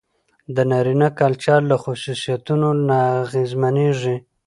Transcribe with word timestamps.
د 0.55 0.57
نارينه 0.71 1.07
کلچر 1.19 1.59
له 1.71 1.77
خصوصيتونو 1.83 2.69
نه 2.87 2.97
اغېزمنېږي. 3.23 4.15